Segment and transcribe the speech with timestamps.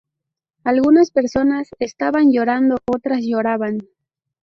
[0.63, 3.77] Algunas personas estaban llorando; otras lloraban.